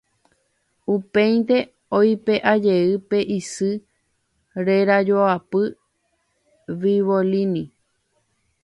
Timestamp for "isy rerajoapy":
3.37-5.63